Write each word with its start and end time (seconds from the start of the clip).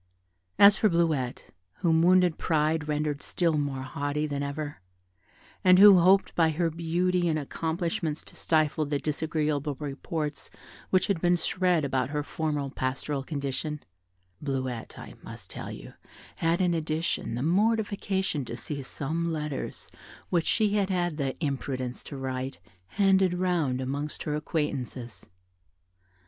As 0.57 0.77
for 0.77 0.89
Bleuette, 0.89 1.51
whom 1.81 2.01
wounded 2.01 2.39
pride 2.39 2.87
rendered 2.87 3.21
still 3.21 3.55
more 3.55 3.83
haughty 3.83 4.25
than 4.25 4.41
ever, 4.41 4.81
and 5.63 5.77
who 5.77 5.99
hoped 5.99 6.33
by 6.33 6.49
her 6.49 6.71
beauty 6.71 7.27
and 7.27 7.37
accomplishments 7.37 8.23
to 8.23 8.35
stifle 8.35 8.87
the 8.87 8.97
disagreeable 8.97 9.75
reports 9.75 10.49
which 10.89 11.05
had 11.05 11.21
been 11.21 11.37
spread 11.37 11.85
about 11.85 12.09
her 12.09 12.23
former 12.23 12.67
pastoral 12.71 13.23
condition 13.23 13.79
Bleuette, 14.41 14.97
I 14.97 15.13
must 15.21 15.51
tell 15.51 15.71
you, 15.71 15.93
had, 16.37 16.61
in 16.61 16.73
addition, 16.73 17.35
the 17.35 17.43
mortification 17.43 18.43
to 18.45 18.55
see 18.55 18.81
some 18.81 19.31
letters 19.31 19.87
which 20.29 20.47
she 20.47 20.77
had 20.77 20.89
had 20.89 21.17
the 21.17 21.35
imprudence 21.45 22.03
to 22.05 22.17
write 22.17 22.57
handed 22.87 23.35
round 23.35 23.79
amongst 23.79 24.23
her 24.23 24.33
acquaintances. 24.35 25.29